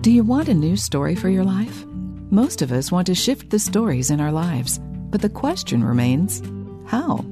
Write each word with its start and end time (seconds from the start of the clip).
Do 0.00 0.10
you 0.10 0.24
want 0.24 0.48
a 0.48 0.54
new 0.54 0.76
story 0.78 1.14
for 1.14 1.28
your 1.28 1.44
life? 1.44 1.84
Most 2.30 2.62
of 2.62 2.72
us 2.72 2.90
want 2.90 3.06
to 3.08 3.14
shift 3.14 3.50
the 3.50 3.58
stories 3.58 4.10
in 4.10 4.18
our 4.18 4.32
lives, 4.32 4.80
but 5.10 5.20
the 5.20 5.28
question 5.28 5.84
remains 5.84 6.42
how? 6.86 7.22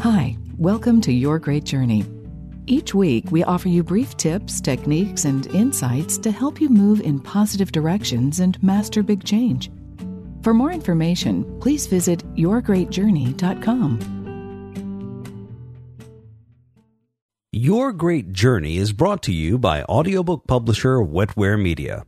Hi, 0.00 0.36
welcome 0.56 1.00
to 1.00 1.10
Your 1.12 1.40
Great 1.40 1.64
Journey. 1.64 2.04
Each 2.68 2.94
week, 2.94 3.24
we 3.32 3.42
offer 3.42 3.66
you 3.68 3.82
brief 3.82 4.16
tips, 4.16 4.60
techniques, 4.60 5.24
and 5.24 5.48
insights 5.48 6.16
to 6.18 6.30
help 6.30 6.60
you 6.60 6.68
move 6.68 7.00
in 7.00 7.18
positive 7.18 7.72
directions 7.72 8.38
and 8.38 8.62
master 8.62 9.02
big 9.02 9.24
change. 9.24 9.68
For 10.44 10.54
more 10.54 10.70
information, 10.70 11.58
please 11.58 11.88
visit 11.88 12.20
yourgreatjourney.com. 12.36 14.17
Your 17.68 17.92
Great 17.92 18.32
Journey 18.32 18.78
is 18.78 18.92
brought 18.94 19.22
to 19.24 19.30
you 19.30 19.58
by 19.58 19.82
audiobook 19.82 20.46
publisher 20.46 21.00
Wetware 21.00 21.60
Media. 21.62 22.06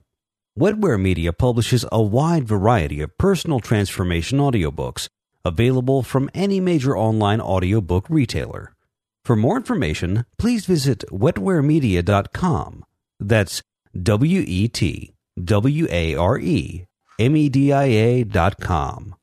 Wetware 0.59 0.99
Media 0.99 1.35
publishes 1.35 1.85
a 1.93 2.01
wide 2.01 2.49
variety 2.49 3.03
of 3.03 3.19
personal 3.19 3.61
transformation 3.61 4.39
audiobooks 4.39 5.09
available 5.45 6.03
from 6.03 6.31
any 6.33 6.61
major 6.61 6.97
online 6.97 7.43
audiobook 7.43 8.09
retailer. 8.09 8.75
For 9.23 9.37
more 9.37 9.59
information, 9.59 10.25
please 10.39 10.65
visit 10.65 11.05
wetwaremedia.com. 11.11 12.85
That's 13.21 13.61
W 14.03 14.43
E 14.47 14.67
T 14.67 15.13
W 15.45 15.87
A 15.91 16.15
R 16.15 16.39
E 16.39 16.87
M 17.19 17.37
E 17.37 17.51
D 17.51 17.71
I 17.71 17.85
A.com. 17.85 19.15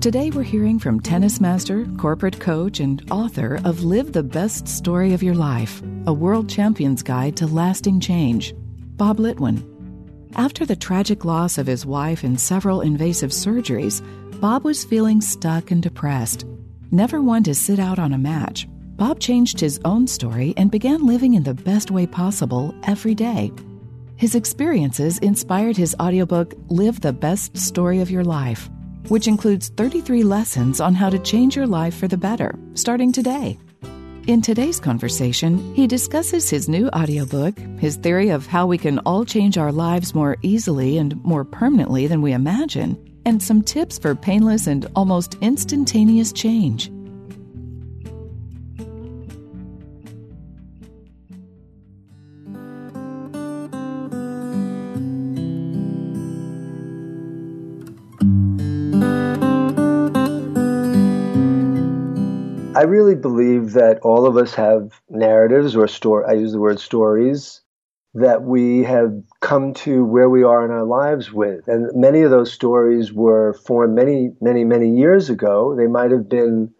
Today, 0.00 0.30
we're 0.30 0.44
hearing 0.44 0.78
from 0.78 1.00
tennis 1.00 1.40
master, 1.40 1.84
corporate 1.98 2.38
coach, 2.38 2.78
and 2.78 3.02
author 3.10 3.60
of 3.64 3.82
Live 3.82 4.12
the 4.12 4.22
Best 4.22 4.68
Story 4.68 5.12
of 5.12 5.24
Your 5.24 5.34
Life 5.34 5.82
A 6.06 6.12
World 6.12 6.48
Champion's 6.48 7.02
Guide 7.02 7.36
to 7.38 7.48
Lasting 7.48 7.98
Change, 7.98 8.54
Bob 8.96 9.18
Litwin. 9.18 9.60
After 10.36 10.64
the 10.64 10.76
tragic 10.76 11.24
loss 11.24 11.58
of 11.58 11.66
his 11.66 11.84
wife 11.84 12.22
and 12.22 12.38
several 12.38 12.82
invasive 12.82 13.30
surgeries, 13.30 14.00
Bob 14.40 14.62
was 14.62 14.84
feeling 14.84 15.20
stuck 15.20 15.72
and 15.72 15.82
depressed. 15.82 16.46
Never 16.92 17.20
one 17.20 17.42
to 17.42 17.52
sit 17.52 17.80
out 17.80 17.98
on 17.98 18.12
a 18.12 18.18
match, 18.18 18.68
Bob 18.70 19.18
changed 19.18 19.58
his 19.58 19.80
own 19.84 20.06
story 20.06 20.54
and 20.56 20.70
began 20.70 21.06
living 21.06 21.34
in 21.34 21.42
the 21.42 21.54
best 21.54 21.90
way 21.90 22.06
possible 22.06 22.72
every 22.84 23.16
day. 23.16 23.50
His 24.14 24.36
experiences 24.36 25.18
inspired 25.18 25.76
his 25.76 25.96
audiobook 25.98 26.54
Live 26.68 27.00
the 27.00 27.12
Best 27.12 27.58
Story 27.58 28.00
of 28.00 28.12
Your 28.12 28.22
Life 28.22 28.70
which 29.08 29.26
includes 29.26 29.68
33 29.70 30.22
lessons 30.22 30.80
on 30.80 30.94
how 30.94 31.10
to 31.10 31.18
change 31.18 31.56
your 31.56 31.66
life 31.66 31.96
for 31.96 32.08
the 32.08 32.16
better, 32.16 32.54
starting 32.74 33.12
today. 33.12 33.58
In 34.26 34.42
today's 34.42 34.78
conversation, 34.78 35.74
he 35.74 35.86
discusses 35.86 36.50
his 36.50 36.68
new 36.68 36.88
audiobook, 36.88 37.58
his 37.78 37.96
theory 37.96 38.28
of 38.28 38.46
how 38.46 38.66
we 38.66 38.76
can 38.76 38.98
all 39.00 39.24
change 39.24 39.56
our 39.56 39.72
lives 39.72 40.14
more 40.14 40.36
easily 40.42 40.98
and 40.98 41.22
more 41.24 41.44
permanently 41.44 42.06
than 42.06 42.20
we 42.20 42.32
imagine, 42.32 42.96
and 43.24 43.42
some 43.42 43.62
tips 43.62 43.98
for 43.98 44.14
painless 44.14 44.66
and 44.66 44.86
almost 44.94 45.36
instantaneous 45.40 46.32
change. 46.32 46.90
I 62.74 62.82
really 62.82 63.14
believe 63.14 63.72
that 63.72 63.98
all 64.02 64.26
of 64.26 64.36
us 64.36 64.54
have 64.54 65.00
narratives 65.08 65.74
or 65.74 65.88
story. 65.88 66.24
I 66.28 66.34
use 66.34 66.52
the 66.52 66.60
word 66.60 66.78
stories 66.78 67.62
that 68.14 68.42
we 68.42 68.82
have 68.84 69.12
come 69.40 69.74
to 69.74 70.04
where 70.04 70.28
we 70.28 70.42
are 70.42 70.64
in 70.64 70.70
our 70.70 70.84
lives 70.84 71.32
with. 71.32 71.66
And 71.66 71.90
many 71.94 72.22
of 72.22 72.30
those 72.30 72.52
stories 72.52 73.12
were 73.12 73.54
formed 73.54 73.94
many, 73.94 74.32
many, 74.40 74.64
many 74.64 74.90
years 74.90 75.30
ago. 75.30 75.74
They 75.76 75.86
might 75.86 76.10
have 76.10 76.28
been 76.28 76.72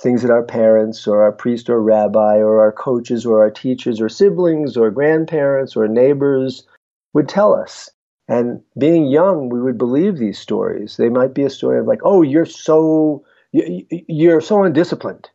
things 0.00 0.22
that 0.22 0.30
our 0.30 0.42
parents 0.42 1.06
or 1.06 1.22
our 1.22 1.32
priest 1.32 1.68
or 1.68 1.80
rabbi 1.80 2.36
or 2.36 2.60
our 2.60 2.72
coaches 2.72 3.26
or 3.26 3.42
our 3.42 3.50
teachers 3.50 4.00
or 4.00 4.08
siblings 4.08 4.76
or 4.76 4.90
grandparents 4.90 5.76
or 5.76 5.88
neighbors 5.88 6.66
would 7.14 7.28
tell 7.28 7.54
us. 7.54 7.90
And 8.28 8.62
being 8.78 9.06
young, 9.06 9.48
we 9.48 9.60
would 9.60 9.78
believe 9.78 10.16
these 10.16 10.38
stories. 10.38 10.96
They 10.96 11.08
might 11.08 11.34
be 11.34 11.42
a 11.42 11.50
story 11.50 11.78
of 11.78 11.86
like, 11.86 12.00
oh, 12.04 12.22
you're 12.22 12.46
so 12.46 13.24
you're 13.52 14.40
so 14.40 14.64
undisciplined. 14.64 15.28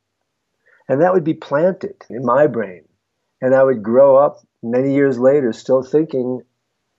And 0.89 1.01
that 1.01 1.13
would 1.13 1.23
be 1.23 1.33
planted 1.33 1.95
in 2.09 2.25
my 2.25 2.47
brain. 2.47 2.83
And 3.41 3.53
I 3.53 3.63
would 3.63 3.83
grow 3.83 4.17
up 4.17 4.39
many 4.63 4.93
years 4.93 5.19
later 5.19 5.53
still 5.53 5.83
thinking, 5.83 6.41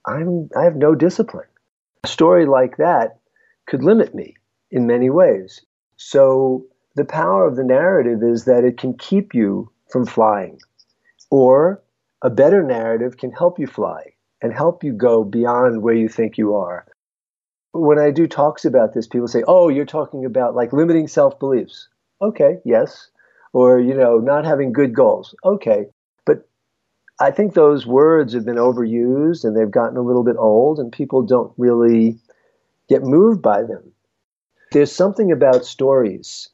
I'm, 0.07 0.49
I 0.57 0.65
have 0.65 0.77
no 0.77 0.95
discipline. 0.95 1.49
A 2.05 2.09
story 2.09 2.47
like 2.47 2.77
that 2.77 3.19
could 3.67 3.83
limit 3.83 4.15
me 4.15 4.37
in 4.71 4.87
many 4.87 5.11
ways. 5.11 5.61
So 5.97 6.65
the 6.95 7.05
power 7.05 7.47
of 7.47 7.57
the 7.57 7.65
narrative 7.65 8.23
is 8.23 8.45
that 8.45 8.65
it 8.65 8.79
can 8.79 8.97
keep 8.97 9.35
you 9.35 9.71
from 9.91 10.07
flying. 10.07 10.59
Or 11.31 11.83
a 12.23 12.31
better 12.31 12.63
narrative 12.63 13.17
can 13.17 13.33
help 13.33 13.59
you 13.59 13.67
fly 13.67 14.03
and 14.41 14.53
help 14.53 14.85
you 14.85 14.93
go 14.93 15.25
beyond 15.25 15.83
where 15.83 15.95
you 15.95 16.09
think 16.09 16.39
you 16.39 16.55
are 16.55 16.87
when 17.73 17.99
I 17.99 18.11
do 18.11 18.27
talks 18.27 18.65
about 18.65 18.95
this, 18.95 19.07
people 19.07 19.29
say, 19.29 19.43
"Oh, 19.47 19.69
you're 19.69 19.85
talking 19.85 20.25
about 20.25 20.55
like 20.55 20.73
limiting 20.73 21.09
self 21.09 21.39
beliefs." 21.39 21.89
Okay, 22.21 22.59
yes, 22.65 23.11
or 23.53 23.79
you 23.79 23.95
know, 23.95 24.19
not 24.19 24.45
having 24.45 24.73
good 24.73 24.95
goals. 24.95 25.35
Okay, 25.45 25.87
but 26.25 26.49
I 27.21 27.31
think 27.31 27.55
those 27.55 27.87
words 27.87 28.33
have 28.33 28.45
been 28.45 28.57
overused 28.57 29.45
and 29.45 29.57
they've 29.57 29.71
gotten 29.71 29.97
a 29.97 30.03
little 30.03 30.25
bit 30.25 30.37
old, 30.39 30.79
and 30.79 30.93
people 30.93 31.23
don't 31.23 31.53
really 31.57 32.19
get 32.89 33.03
moved 33.03 33.43
by 33.43 33.63
them. 33.63 33.93
There's 34.73 34.93
something 34.93 35.33
about 35.33 35.65
stories, 35.65 36.49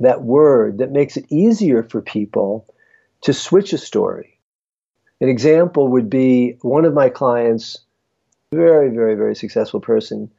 that 0.00 0.22
word, 0.22 0.78
that 0.78 0.90
makes 0.90 1.16
it 1.16 1.26
easier 1.30 1.82
for 1.82 2.00
people 2.02 2.66
to 3.22 3.32
switch 3.32 3.72
a 3.72 3.78
story. 3.78 4.38
An 5.20 5.28
example 5.28 5.88
would 5.88 6.10
be 6.10 6.58
one 6.60 6.84
of 6.84 6.92
my 6.92 7.08
clients, 7.08 7.78
very, 8.52 8.90
very, 8.90 9.14
very 9.14 9.34
successful 9.34 9.80
person 9.80 10.30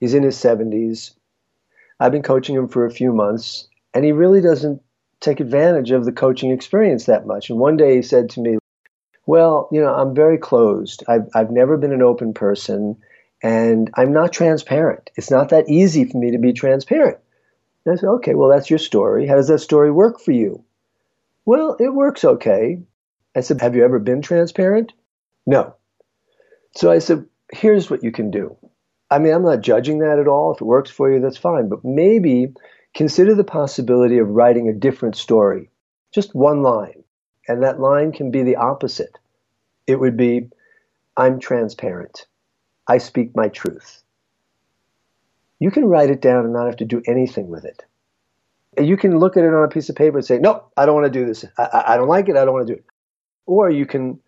He's 0.00 0.14
in 0.14 0.22
his 0.22 0.36
70s. 0.36 1.14
I've 2.00 2.12
been 2.12 2.22
coaching 2.22 2.56
him 2.56 2.68
for 2.68 2.84
a 2.84 2.90
few 2.90 3.12
months, 3.12 3.68
and 3.94 4.04
he 4.04 4.12
really 4.12 4.40
doesn't 4.40 4.82
take 5.20 5.40
advantage 5.40 5.90
of 5.90 6.04
the 6.04 6.12
coaching 6.12 6.50
experience 6.50 7.06
that 7.06 7.26
much. 7.26 7.50
And 7.50 7.58
one 7.58 7.76
day 7.76 7.96
he 7.96 8.02
said 8.02 8.30
to 8.30 8.40
me, 8.40 8.58
Well, 9.26 9.68
you 9.72 9.80
know, 9.80 9.94
I'm 9.94 10.14
very 10.14 10.38
closed. 10.38 11.04
I've, 11.08 11.28
I've 11.34 11.50
never 11.50 11.76
been 11.76 11.92
an 11.92 12.02
open 12.02 12.34
person, 12.34 12.96
and 13.42 13.90
I'm 13.94 14.12
not 14.12 14.32
transparent. 14.32 15.10
It's 15.16 15.30
not 15.30 15.48
that 15.50 15.68
easy 15.68 16.04
for 16.04 16.18
me 16.18 16.32
to 16.32 16.38
be 16.38 16.52
transparent. 16.52 17.18
And 17.84 17.92
I 17.92 18.00
said, 18.00 18.08
Okay, 18.08 18.34
well, 18.34 18.48
that's 18.48 18.70
your 18.70 18.78
story. 18.78 19.26
How 19.26 19.36
does 19.36 19.48
that 19.48 19.60
story 19.60 19.90
work 19.90 20.20
for 20.20 20.32
you? 20.32 20.64
Well, 21.46 21.76
it 21.78 21.94
works 21.94 22.24
okay. 22.24 22.80
I 23.36 23.40
said, 23.40 23.60
Have 23.60 23.76
you 23.76 23.84
ever 23.84 23.98
been 23.98 24.22
transparent? 24.22 24.92
No. 25.46 25.74
So 26.76 26.90
I 26.90 26.98
said, 26.98 27.26
Here's 27.52 27.90
what 27.90 28.02
you 28.02 28.10
can 28.10 28.30
do. 28.30 28.56
I 29.14 29.20
mean, 29.20 29.32
I'm 29.32 29.44
not 29.44 29.60
judging 29.60 30.00
that 30.00 30.18
at 30.18 30.26
all. 30.26 30.52
If 30.52 30.60
it 30.60 30.64
works 30.64 30.90
for 30.90 31.08
you, 31.08 31.20
that's 31.20 31.36
fine. 31.36 31.68
But 31.68 31.84
maybe 31.84 32.52
consider 32.94 33.36
the 33.36 33.44
possibility 33.44 34.18
of 34.18 34.28
writing 34.28 34.68
a 34.68 34.72
different 34.72 35.14
story, 35.14 35.70
just 36.12 36.34
one 36.34 36.64
line. 36.64 37.04
And 37.46 37.62
that 37.62 37.78
line 37.78 38.10
can 38.10 38.32
be 38.32 38.42
the 38.42 38.56
opposite. 38.56 39.16
It 39.86 40.00
would 40.00 40.16
be 40.16 40.48
I'm 41.16 41.38
transparent. 41.38 42.26
I 42.88 42.98
speak 42.98 43.36
my 43.36 43.46
truth. 43.46 44.02
You 45.60 45.70
can 45.70 45.84
write 45.84 46.10
it 46.10 46.20
down 46.20 46.44
and 46.44 46.52
not 46.52 46.66
have 46.66 46.78
to 46.78 46.84
do 46.84 47.00
anything 47.06 47.46
with 47.46 47.64
it. 47.64 47.84
You 48.82 48.96
can 48.96 49.20
look 49.20 49.36
at 49.36 49.44
it 49.44 49.54
on 49.54 49.62
a 49.62 49.68
piece 49.68 49.88
of 49.88 49.94
paper 49.94 50.16
and 50.18 50.26
say, 50.26 50.38
No, 50.38 50.64
I 50.76 50.86
don't 50.86 50.96
want 50.96 51.12
to 51.12 51.20
do 51.20 51.24
this. 51.24 51.44
I, 51.56 51.84
I 51.90 51.96
don't 51.96 52.08
like 52.08 52.28
it. 52.28 52.36
I 52.36 52.44
don't 52.44 52.54
want 52.54 52.66
to 52.66 52.72
do 52.72 52.78
it. 52.80 52.84
Or 53.46 53.70
you 53.70 53.86
can 53.86 54.18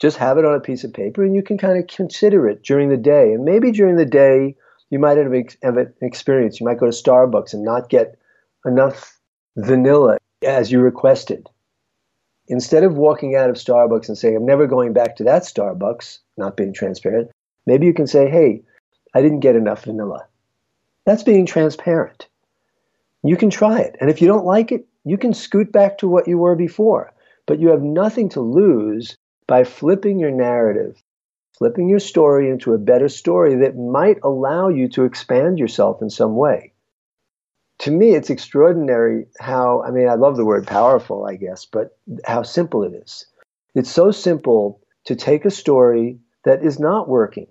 just 0.00 0.16
have 0.18 0.38
it 0.38 0.44
on 0.44 0.54
a 0.54 0.60
piece 0.60 0.84
of 0.84 0.92
paper 0.92 1.24
and 1.24 1.34
you 1.34 1.42
can 1.42 1.58
kind 1.58 1.78
of 1.78 1.86
consider 1.86 2.48
it 2.48 2.62
during 2.62 2.88
the 2.88 2.96
day. 2.96 3.32
And 3.32 3.44
maybe 3.44 3.72
during 3.72 3.96
the 3.96 4.04
day, 4.04 4.54
you 4.90 4.98
might 4.98 5.16
have, 5.16 5.32
have 5.62 5.76
an 5.76 5.92
experience. 6.02 6.60
You 6.60 6.66
might 6.66 6.78
go 6.78 6.86
to 6.86 6.92
Starbucks 6.92 7.52
and 7.52 7.64
not 7.64 7.88
get 7.88 8.18
enough 8.64 9.18
vanilla 9.56 10.18
as 10.44 10.70
you 10.70 10.80
requested. 10.80 11.48
Instead 12.48 12.84
of 12.84 12.96
walking 12.96 13.34
out 13.34 13.50
of 13.50 13.56
Starbucks 13.56 14.08
and 14.08 14.16
saying, 14.16 14.36
I'm 14.36 14.46
never 14.46 14.66
going 14.66 14.92
back 14.92 15.16
to 15.16 15.24
that 15.24 15.42
Starbucks, 15.42 16.18
not 16.36 16.56
being 16.56 16.72
transparent, 16.72 17.30
maybe 17.66 17.86
you 17.86 17.94
can 17.94 18.06
say, 18.06 18.28
hey, 18.28 18.62
I 19.14 19.22
didn't 19.22 19.40
get 19.40 19.56
enough 19.56 19.84
vanilla. 19.84 20.26
That's 21.06 21.22
being 21.22 21.46
transparent. 21.46 22.28
You 23.24 23.36
can 23.36 23.50
try 23.50 23.80
it. 23.80 23.96
And 24.00 24.10
if 24.10 24.20
you 24.20 24.28
don't 24.28 24.44
like 24.44 24.70
it, 24.70 24.86
you 25.04 25.18
can 25.18 25.32
scoot 25.32 25.72
back 25.72 25.98
to 25.98 26.08
what 26.08 26.28
you 26.28 26.38
were 26.38 26.54
before. 26.54 27.12
But 27.46 27.60
you 27.60 27.68
have 27.68 27.82
nothing 27.82 28.28
to 28.30 28.40
lose 28.40 29.16
by 29.46 29.64
flipping 29.64 30.18
your 30.18 30.30
narrative, 30.30 31.02
flipping 31.56 31.88
your 31.88 31.98
story 31.98 32.50
into 32.50 32.74
a 32.74 32.78
better 32.78 33.08
story 33.08 33.56
that 33.56 33.76
might 33.76 34.18
allow 34.22 34.68
you 34.68 34.88
to 34.88 35.04
expand 35.04 35.58
yourself 35.58 36.02
in 36.02 36.10
some 36.10 36.36
way. 36.36 36.72
To 37.80 37.90
me, 37.90 38.14
it's 38.14 38.30
extraordinary 38.30 39.26
how, 39.38 39.82
I 39.82 39.90
mean, 39.90 40.08
I 40.08 40.14
love 40.14 40.36
the 40.36 40.44
word 40.44 40.66
powerful, 40.66 41.26
I 41.26 41.36
guess, 41.36 41.66
but 41.66 41.96
how 42.24 42.42
simple 42.42 42.82
it 42.82 42.94
is. 42.94 43.26
It's 43.74 43.90
so 43.90 44.10
simple 44.10 44.80
to 45.04 45.14
take 45.14 45.44
a 45.44 45.50
story 45.50 46.18
that 46.44 46.64
is 46.64 46.80
not 46.80 47.08
working. 47.08 47.46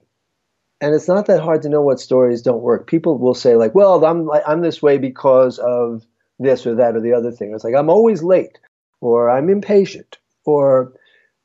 And 0.82 0.94
it's 0.94 1.08
not 1.08 1.28
that 1.28 1.42
hard 1.42 1.62
to 1.62 1.70
know 1.70 1.82
what 1.82 2.00
stories 2.00 2.42
don't 2.42 2.62
work. 2.62 2.88
People 2.88 3.18
will 3.18 3.34
say 3.34 3.56
like, 3.56 3.74
"Well, 3.74 4.04
I'm 4.04 4.30
I'm 4.46 4.62
this 4.62 4.82
way 4.82 4.98
because 4.98 5.58
of 5.58 6.06
this 6.38 6.68
or 6.68 6.76
that 6.76 6.96
or 6.96 7.00
the 7.02 7.14
other 7.14 7.32
thing." 7.32 7.54
It's 7.54 7.64
like 7.64 7.76
I'm 7.76 7.90
always 7.90 8.24
late 8.24 8.60
or 9.00 9.30
I'm 9.30 9.50
impatient 9.50 10.18
or 10.44 10.94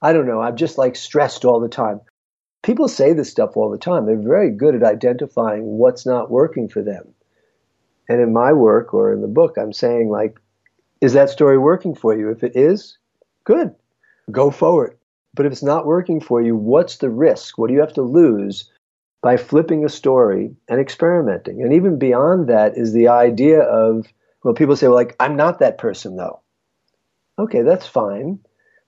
I 0.02 0.12
don't 0.12 0.26
know, 0.26 0.40
I'm 0.40 0.56
just 0.56 0.78
like 0.78 0.96
stressed 0.96 1.44
all 1.44 1.60
the 1.60 1.68
time. 1.68 2.00
People 2.62 2.88
say 2.88 3.12
this 3.12 3.30
stuff 3.30 3.56
all 3.56 3.70
the 3.70 3.78
time. 3.78 4.04
They're 4.04 4.16
very 4.16 4.50
good 4.50 4.74
at 4.74 4.82
identifying 4.82 5.64
what's 5.64 6.04
not 6.04 6.30
working 6.30 6.68
for 6.68 6.82
them. 6.82 7.14
And 8.08 8.20
in 8.20 8.32
my 8.32 8.52
work 8.52 8.92
or 8.92 9.12
in 9.12 9.22
the 9.22 9.28
book, 9.28 9.56
I'm 9.56 9.72
saying, 9.72 10.10
like, 10.10 10.38
is 11.00 11.12
that 11.14 11.30
story 11.30 11.56
working 11.58 11.94
for 11.94 12.16
you? 12.16 12.30
If 12.30 12.42
it 12.42 12.56
is, 12.56 12.98
good, 13.44 13.74
go 14.30 14.50
forward. 14.50 14.98
But 15.32 15.46
if 15.46 15.52
it's 15.52 15.62
not 15.62 15.86
working 15.86 16.20
for 16.20 16.42
you, 16.42 16.56
what's 16.56 16.96
the 16.98 17.08
risk? 17.08 17.56
What 17.56 17.68
do 17.68 17.74
you 17.74 17.80
have 17.80 17.94
to 17.94 18.02
lose 18.02 18.70
by 19.22 19.36
flipping 19.36 19.84
a 19.84 19.88
story 19.88 20.54
and 20.68 20.80
experimenting? 20.80 21.62
And 21.62 21.72
even 21.72 21.98
beyond 21.98 22.48
that 22.48 22.76
is 22.76 22.92
the 22.92 23.08
idea 23.08 23.60
of, 23.60 24.06
well, 24.42 24.54
people 24.54 24.76
say, 24.76 24.88
well, 24.88 24.96
like, 24.96 25.14
I'm 25.20 25.36
not 25.36 25.60
that 25.60 25.78
person 25.78 26.16
though. 26.16 26.40
Okay, 27.38 27.62
that's 27.62 27.86
fine. 27.86 28.40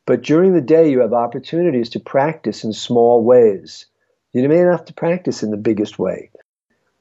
But 0.04 0.22
during 0.22 0.52
the 0.52 0.60
day, 0.60 0.90
you 0.90 1.00
have 1.00 1.12
opportunities 1.12 1.90
to 1.90 2.00
practice 2.00 2.64
in 2.64 2.72
small 2.72 3.22
ways. 3.22 3.86
You 4.32 4.48
may 4.48 4.62
not 4.62 4.78
have 4.78 4.84
to 4.86 4.94
practice 4.94 5.42
in 5.42 5.50
the 5.50 5.56
biggest 5.56 5.98
way. 5.98 6.30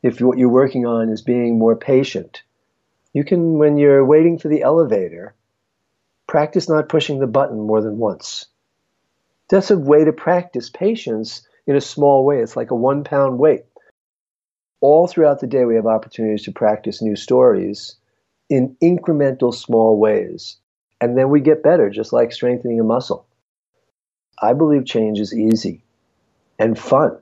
If 0.03 0.21
what 0.21 0.37
you're 0.37 0.49
working 0.49 0.85
on 0.85 1.09
is 1.09 1.21
being 1.21 1.57
more 1.57 1.75
patient, 1.75 2.43
you 3.13 3.23
can, 3.23 3.57
when 3.57 3.77
you're 3.77 4.05
waiting 4.05 4.37
for 4.37 4.49
the 4.49 4.61
elevator, 4.61 5.33
practice 6.27 6.69
not 6.69 6.89
pushing 6.89 7.19
the 7.19 7.27
button 7.27 7.59
more 7.59 7.81
than 7.81 7.97
once. 7.97 8.45
That's 9.49 9.71
a 9.71 9.77
way 9.77 10.05
to 10.05 10.13
practice 10.13 10.69
patience 10.69 11.47
in 11.65 11.75
a 11.75 11.81
small 11.81 12.23
way. 12.23 12.39
It's 12.39 12.55
like 12.55 12.71
a 12.71 12.75
one 12.75 13.03
pound 13.03 13.39
weight. 13.39 13.65
All 14.79 15.07
throughout 15.07 15.39
the 15.39 15.47
day, 15.47 15.65
we 15.65 15.75
have 15.75 15.87
opportunities 15.87 16.43
to 16.43 16.51
practice 16.51 17.01
new 17.01 17.15
stories 17.15 17.95
in 18.49 18.75
incremental 18.81 19.53
small 19.53 19.99
ways 19.99 20.57
and 21.01 21.17
then 21.17 21.29
we 21.29 21.41
get 21.41 21.63
better, 21.63 21.89
just 21.89 22.13
like 22.13 22.31
strengthening 22.31 22.79
a 22.79 22.83
muscle. 22.83 23.25
I 24.41 24.53
believe 24.53 24.85
change 24.85 25.19
is 25.19 25.35
easy 25.35 25.83
and 26.59 26.77
fun 26.77 27.17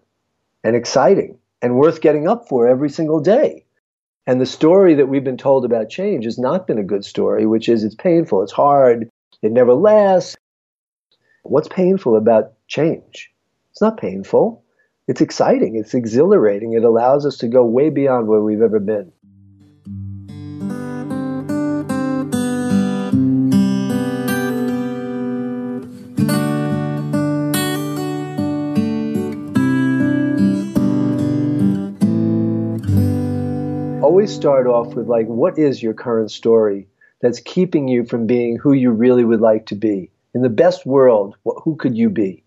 and 0.64 0.76
exciting 0.76 1.40
and 1.62 1.78
worth 1.78 2.02
getting 2.02 2.28
up 2.28 2.48
for 2.48 2.68
every 2.68 2.90
single 2.90 3.22
day. 3.22 3.66
And 4.28 4.40
the 4.40 4.46
story 4.46 4.96
that 4.96 5.08
we've 5.08 5.24
been 5.24 5.38
told 5.38 5.66
about 5.66 5.90
change 5.90 6.26
has 6.26 6.38
not 6.38 6.68
been 6.68 6.78
a 6.78 6.84
good 6.84 7.04
story, 7.04 7.46
which 7.46 7.68
is 7.68 7.84
it's 7.84 7.96
painful, 7.96 8.44
it's 8.44 8.52
hard, 8.52 9.10
it 9.42 9.52
never 9.52 9.74
lasts. 9.74 10.36
What's 11.44 11.70
painful 11.70 12.16
about 12.16 12.54
change? 12.68 13.32
It's 13.72 13.82
not 13.82 13.98
painful. 14.00 14.64
It's 15.08 15.22
exciting, 15.22 15.76
it's 15.76 15.96
exhilarating, 15.96 16.74
it 16.74 16.84
allows 16.84 17.26
us 17.26 17.38
to 17.40 17.48
go 17.48 17.66
way 17.66 17.90
beyond 17.90 18.28
where 18.28 18.42
we've 18.42 18.62
ever 18.62 18.80
been. 18.80 19.12
Always 34.20 34.36
start 34.36 34.68
off 34.68 34.96
with 34.96 35.08
like, 35.08 35.28
what 35.28 35.58
is 35.58 35.82
your 35.82 35.94
current 35.94 36.30
story 36.30 36.86
that's 37.22 37.40
keeping 37.40 37.88
you 37.88 38.04
from 38.04 38.28
being 38.28 38.58
who 38.58 38.74
you 38.74 38.92
really 38.92 39.24
would 39.24 39.40
like 39.40 39.66
to 39.66 39.76
be? 39.76 40.12
In 40.34 40.42
the 40.42 40.50
best 40.50 40.86
world, 40.86 41.38
who 41.64 41.78
could 41.78 41.96
you 41.96 42.10
be? 42.10 42.44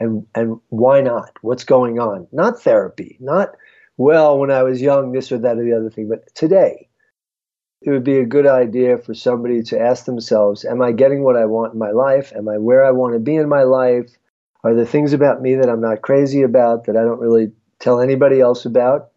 And, 0.00 0.26
and 0.34 0.58
why 0.70 1.00
not? 1.00 1.30
What's 1.40 1.62
going 1.62 2.00
on? 2.00 2.26
Not 2.32 2.60
therapy, 2.60 3.18
not, 3.20 3.50
well, 3.96 4.36
when 4.36 4.50
I 4.50 4.64
was 4.64 4.82
young, 4.82 5.12
this 5.12 5.30
or 5.30 5.38
that 5.38 5.58
or 5.58 5.62
the 5.62 5.76
other 5.76 5.90
thing, 5.90 6.08
but 6.08 6.34
today. 6.34 6.88
It 7.82 7.90
would 7.90 8.02
be 8.02 8.18
a 8.18 8.26
good 8.26 8.48
idea 8.48 8.98
for 8.98 9.14
somebody 9.14 9.62
to 9.62 9.80
ask 9.80 10.06
themselves, 10.06 10.64
am 10.64 10.82
I 10.82 10.90
getting 10.90 11.22
what 11.22 11.36
I 11.36 11.44
want 11.44 11.74
in 11.74 11.78
my 11.78 11.92
life? 11.92 12.32
Am 12.34 12.48
I 12.48 12.58
where 12.58 12.84
I 12.84 12.90
want 12.90 13.14
to 13.14 13.20
be 13.20 13.36
in 13.36 13.48
my 13.48 13.62
life? 13.62 14.10
Are 14.64 14.74
there 14.74 14.84
things 14.84 15.12
about 15.12 15.40
me 15.40 15.54
that 15.54 15.70
I'm 15.70 15.80
not 15.80 16.02
crazy 16.02 16.42
about 16.42 16.86
that 16.86 16.96
I 16.96 17.04
don't 17.04 17.20
really 17.20 17.52
tell 17.78 18.00
anybody 18.00 18.40
else 18.40 18.64
about? 18.64 19.10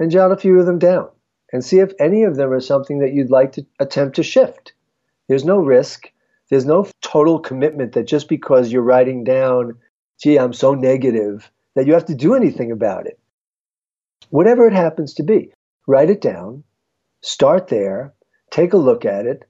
And 0.00 0.10
jot 0.10 0.32
a 0.32 0.36
few 0.36 0.58
of 0.58 0.66
them 0.66 0.80
down 0.80 1.10
and 1.52 1.64
see 1.64 1.78
if 1.78 1.92
any 1.98 2.24
of 2.24 2.36
them 2.36 2.52
are 2.52 2.60
something 2.60 2.98
that 3.00 3.12
you'd 3.12 3.30
like 3.30 3.52
to 3.52 3.66
attempt 3.78 4.16
to 4.16 4.22
shift. 4.22 4.72
There's 5.28 5.44
no 5.44 5.58
risk. 5.58 6.10
There's 6.48 6.66
no 6.66 6.86
total 7.02 7.40
commitment 7.40 7.92
that 7.92 8.06
just 8.06 8.28
because 8.28 8.70
you're 8.70 8.82
writing 8.82 9.24
down, 9.24 9.74
gee, 10.22 10.38
I'm 10.38 10.52
so 10.52 10.74
negative, 10.74 11.50
that 11.74 11.86
you 11.86 11.92
have 11.94 12.06
to 12.06 12.14
do 12.14 12.34
anything 12.34 12.70
about 12.70 13.06
it. 13.06 13.18
Whatever 14.30 14.66
it 14.66 14.72
happens 14.72 15.14
to 15.14 15.22
be, 15.22 15.52
write 15.86 16.10
it 16.10 16.20
down, 16.20 16.64
start 17.20 17.68
there, 17.68 18.14
take 18.50 18.72
a 18.72 18.78
look 18.78 19.04
at 19.04 19.26
it. 19.26 19.44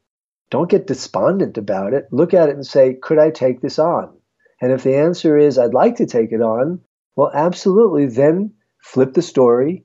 Don't 0.51 0.71
get 0.71 0.87
despondent 0.87 1.59
about 1.59 1.93
it. 1.93 2.07
Look 2.13 2.35
at 2.35 2.49
it 2.49 2.55
and 2.55 2.67
say, 2.67 2.95
could 2.95 3.19
I 3.19 3.31
take 3.31 3.61
this 3.61 3.79
on? 3.79 4.17
And 4.61 4.73
if 4.73 4.83
the 4.83 4.97
answer 4.97 5.37
is, 5.37 5.59
I'd 5.59 5.75
like 5.75 5.97
to 5.97 6.07
take 6.07 6.33
it 6.33 6.41
on, 6.41 6.81
well, 7.17 7.31
absolutely, 7.35 8.07
then 8.07 8.53
flip 8.81 9.15
the 9.15 9.23
story, 9.23 9.85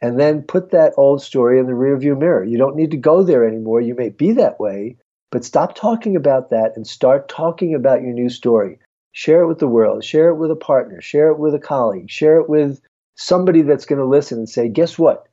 and 0.00 0.18
then 0.18 0.42
put 0.42 0.70
that 0.70 0.92
old 0.96 1.22
story 1.22 1.58
in 1.58 1.66
the 1.66 1.72
rearview 1.72 2.18
mirror. 2.18 2.44
You 2.44 2.58
don't 2.58 2.76
need 2.76 2.90
to 2.92 2.96
go 2.96 3.22
there 3.22 3.46
anymore. 3.46 3.80
You 3.80 3.94
may 3.94 4.10
be 4.10 4.32
that 4.32 4.60
way, 4.60 4.96
but 5.30 5.44
stop 5.44 5.74
talking 5.74 6.16
about 6.16 6.50
that 6.50 6.72
and 6.76 6.86
start 6.86 7.28
talking 7.28 7.74
about 7.74 8.02
your 8.02 8.12
new 8.12 8.28
story. 8.28 8.78
Share 9.12 9.42
it 9.42 9.48
with 9.48 9.58
the 9.58 9.66
world, 9.66 10.04
share 10.04 10.28
it 10.28 10.36
with 10.36 10.50
a 10.50 10.56
partner, 10.56 11.00
share 11.00 11.30
it 11.30 11.38
with 11.38 11.54
a 11.54 11.58
colleague, 11.58 12.08
share 12.08 12.38
it 12.38 12.48
with 12.48 12.80
somebody 13.16 13.62
that's 13.62 13.84
going 13.84 13.98
to 13.98 14.04
listen 14.06 14.38
and 14.38 14.48
say, 14.48 14.68
guess 14.68 14.98
what? 14.98 15.26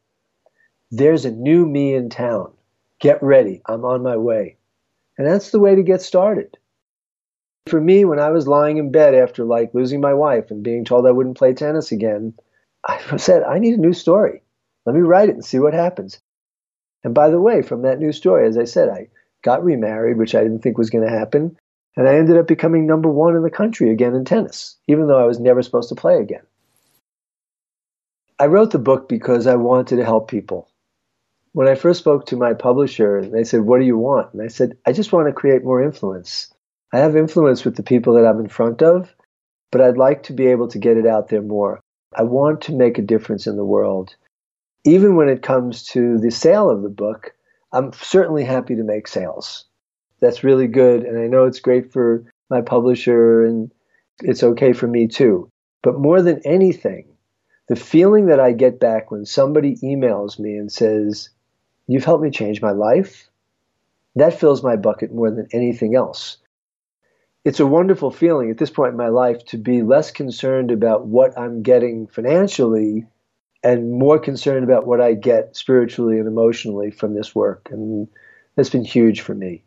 There's 0.90 1.26
a 1.26 1.32
new 1.32 1.66
me 1.66 1.94
in 1.94 2.10
town. 2.10 2.52
Get 3.00 3.22
ready. 3.22 3.62
I'm 3.68 3.86
on 3.86 4.02
my 4.02 4.18
way. 4.18 4.58
And 5.18 5.28
that's 5.28 5.52
the 5.52 5.60
way 5.60 5.76
to 5.76 5.84
get 5.84 6.02
started. 6.02 6.58
For 7.68 7.80
me, 7.80 8.06
when 8.06 8.20
I 8.20 8.30
was 8.30 8.48
lying 8.48 8.78
in 8.78 8.92
bed 8.92 9.14
after 9.14 9.44
like 9.44 9.74
losing 9.74 10.02
my 10.02 10.14
wife 10.14 10.52
and 10.52 10.64
being 10.64 10.86
told 10.86 11.06
I 11.06 11.12
wouldn't 11.12 11.38
play 11.38 11.54
tennis 11.54 11.92
again, 11.92 12.34
I 12.88 13.18
said, 13.18 13.44
I 13.44 13.60
need 13.60 13.76
a 13.76 13.82
new 13.82 13.94
story. 13.94 14.42
Let 14.86 14.96
me 14.96 15.02
write 15.02 15.30
it 15.30 15.36
and 15.36 15.46
see 15.46 15.60
what 15.60 15.74
happens. 15.74 16.20
And 17.04 17.14
by 17.14 17.30
the 17.30 17.42
way, 17.42 17.62
from 17.62 17.84
that 17.84 18.00
new 18.00 18.12
story, 18.12 18.48
as 18.48 18.58
I 18.58 18.64
said, 18.66 18.90
I 18.90 19.10
got 19.44 19.64
remarried, 19.64 20.18
which 20.18 20.36
I 20.36 20.42
didn't 20.42 20.60
think 20.60 20.78
was 20.78 20.90
going 20.90 21.04
to 21.04 21.18
happen. 21.18 21.58
And 21.96 22.08
I 22.08 22.16
ended 22.16 22.38
up 22.38 22.48
becoming 22.48 22.86
number 22.86 23.10
one 23.10 23.36
in 23.36 23.44
the 23.44 23.50
country 23.50 23.92
again 23.92 24.16
in 24.16 24.26
tennis, 24.26 24.78
even 24.88 25.08
though 25.08 25.20
I 25.20 25.28
was 25.28 25.40
never 25.40 25.62
supposed 25.62 25.90
to 25.90 25.96
play 25.96 26.18
again. 26.18 26.42
I 28.38 28.48
wrote 28.48 28.72
the 28.72 28.80
book 28.80 29.08
because 29.08 29.48
I 29.48 29.56
wanted 29.56 29.96
to 29.96 30.04
help 30.04 30.30
people. 30.30 30.68
When 31.54 31.70
I 31.70 31.76
first 31.76 32.00
spoke 32.00 32.26
to 32.26 32.36
my 32.36 32.54
publisher, 32.54 33.22
they 33.22 33.46
said, 33.46 33.62
What 33.62 33.80
do 33.80 33.86
you 33.86 33.98
want? 33.98 34.34
And 34.34 34.42
I 34.42 34.48
said, 34.48 34.78
I 34.86 34.92
just 34.92 35.14
want 35.14 35.28
to 35.28 35.34
create 35.34 35.64
more 35.64 35.82
influence. 35.82 36.54
I 36.92 37.00
have 37.00 37.16
influence 37.16 37.64
with 37.64 37.78
the 37.78 37.84
people 37.84 38.16
that 38.16 38.26
I'm 38.26 38.42
in 38.42 38.50
front 38.50 38.82
of, 38.82 39.14
but 39.72 39.80
I'd 39.80 39.98
like 39.98 40.24
to 40.24 40.34
be 40.34 40.48
able 40.48 40.68
to 40.70 40.80
get 40.80 40.98
it 40.98 41.06
out 41.06 41.30
there 41.30 41.42
more. 41.42 41.80
I 42.14 42.24
want 42.24 42.62
to 42.64 42.76
make 42.76 42.98
a 42.98 43.04
difference 43.04 43.48
in 43.48 43.56
the 43.56 43.64
world 43.64 44.16
even 44.86 45.16
when 45.16 45.30
it 45.30 45.42
comes 45.42 45.84
to 45.84 46.20
the 46.20 46.32
sale 46.32 46.70
of 46.70 46.84
the 46.84 46.90
book, 46.90 47.34
I'm 47.74 47.92
certainly 47.94 48.44
happy 48.44 48.76
to 48.76 48.84
make 48.84 49.08
sales. 49.08 49.66
That's 50.22 50.44
really 50.44 50.68
good. 50.68 51.04
And 51.04 51.20
I 51.20 51.28
know 51.28 51.46
it's 51.46 51.60
great 51.60 51.92
for 51.92 52.24
my 52.50 52.62
publisher 52.62 53.44
and 53.44 53.72
it's 54.22 54.44
okay 54.44 54.74
for 54.74 54.88
me 54.88 55.08
too. 55.08 55.50
But 55.82 56.00
more 56.00 56.22
than 56.22 56.42
anything, 56.46 57.08
the 57.68 57.76
feeling 57.76 58.28
that 58.28 58.40
I 58.40 58.54
get 58.54 58.80
back 58.80 59.12
when 59.12 59.26
somebody 59.26 59.76
emails 59.78 60.40
me 60.40 60.56
and 60.56 60.72
says, 60.72 61.30
You've 61.88 62.06
helped 62.06 62.24
me 62.24 62.32
change 62.32 62.62
my 62.62 62.72
life, 62.72 63.30
that 64.16 64.40
fills 64.40 64.64
my 64.64 64.76
bucket 64.76 65.14
more 65.14 65.30
than 65.30 65.48
anything 65.52 65.96
else. 65.96 66.38
It's 67.44 67.60
a 67.60 67.68
wonderful 67.68 68.10
feeling 68.10 68.50
at 68.50 68.58
this 68.58 68.72
point 68.72 68.92
in 68.92 68.98
my 68.98 69.10
life 69.10 69.46
to 69.48 69.58
be 69.58 69.84
less 69.84 70.10
concerned 70.10 70.72
about 70.72 71.06
what 71.06 71.38
I'm 71.38 71.62
getting 71.62 72.08
financially 72.08 73.06
and 73.66 73.92
more 73.92 74.20
concerned 74.20 74.64
about 74.64 74.86
what 74.86 75.02
I 75.02 75.16
get 75.16 75.58
spiritually 75.58 76.20
and 76.20 76.28
emotionally 76.28 76.92
from 76.92 77.16
this 77.16 77.34
work. 77.34 77.70
And 77.72 78.08
that's 78.56 78.70
been 78.70 78.86
huge 78.86 79.22
for 79.22 79.34
me. 79.34 79.64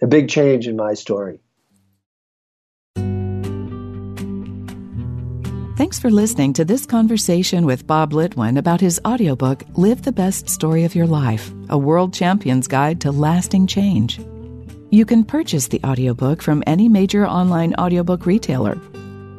A 0.00 0.06
big 0.06 0.30
change 0.30 0.66
in 0.66 0.76
my 0.76 0.94
story. 0.94 1.38
Thanks 5.76 5.98
for 5.98 6.10
listening 6.10 6.54
to 6.54 6.64
this 6.64 6.86
conversation 6.86 7.66
with 7.66 7.86
Bob 7.86 8.12
Litwin 8.12 8.56
about 8.56 8.80
his 8.80 8.98
audiobook, 9.06 9.62
Live 9.74 10.02
the 10.02 10.12
Best 10.12 10.48
Story 10.48 10.84
of 10.84 10.94
Your 10.94 11.06
Life 11.06 11.52
A 11.68 11.76
World 11.76 12.14
Champion's 12.14 12.66
Guide 12.66 13.00
to 13.02 13.10
Lasting 13.10 13.66
Change. 13.66 14.20
You 14.90 15.04
can 15.04 15.24
purchase 15.24 15.68
the 15.68 15.80
audiobook 15.84 16.40
from 16.40 16.62
any 16.66 16.88
major 16.88 17.26
online 17.26 17.74
audiobook 17.74 18.24
retailer 18.24 18.78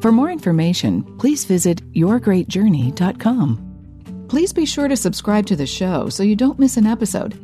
for 0.04 0.12
more 0.12 0.30
information, 0.30 1.02
please 1.16 1.46
visit 1.46 1.80
yourgreatjourney.com. 1.94 3.63
Please 4.34 4.52
be 4.52 4.66
sure 4.66 4.88
to 4.88 4.96
subscribe 4.96 5.46
to 5.46 5.54
the 5.54 5.64
show 5.64 6.08
so 6.08 6.24
you 6.24 6.34
don't 6.34 6.58
miss 6.58 6.76
an 6.76 6.88
episode. 6.88 7.34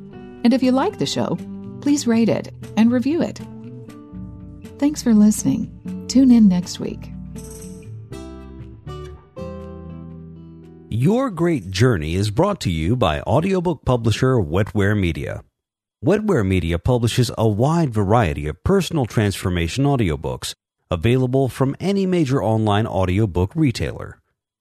And 0.43 0.53
if 0.53 0.61
you 0.61 0.73
like 0.73 0.99
the 0.99 1.07
show, 1.07 1.39
please 1.81 2.05
rate 2.05 2.29
it 2.29 2.53
and 2.77 2.91
review 2.91 3.23
it. 3.23 3.41
Thanks 4.81 5.01
for 5.01 5.15
listening. 5.15 5.71
Tune 6.09 6.33
in 6.33 6.49
next 6.49 6.81
week. 6.81 7.13
Your 10.89 11.31
Great 11.31 11.71
Journey 11.71 12.17
is 12.17 12.33
brought 12.33 12.61
to 12.63 12.73
you 12.73 12.97
by 12.97 13.21
audiobook 13.21 13.85
publisher 13.85 14.35
Wetware 14.39 14.99
Media. 14.99 15.45
Wetware 16.05 16.45
Media 16.45 16.81
publishes 16.81 17.31
a 17.39 17.47
wide 17.47 17.95
variety 17.95 18.49
of 18.49 18.65
personal 18.65 19.07
transformation 19.07 19.85
audiobooks 19.85 20.55
available 20.91 21.49
from 21.49 21.77
any 21.79 22.05
major 22.05 22.43
online 22.43 22.89
audiobook 22.89 23.53
retailer. 23.55 24.20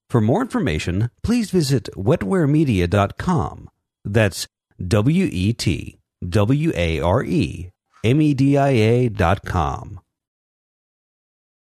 For 0.10 0.22
more 0.22 0.42
information, 0.42 1.12
please 1.22 1.52
visit 1.52 1.88
wetwaremedia.com. 1.96 3.70
That's 4.04 4.48
W 4.88 5.30
E 5.32 5.54
T 5.54 6.00
W 6.28 6.72
A 6.76 7.00
R 7.00 7.24
E 7.24 7.70
M 8.04 8.20
E 8.20 8.34
D 8.34 8.58
I 8.58 8.70
A 8.70 9.10
dot 9.10 9.46
com. 9.46 10.00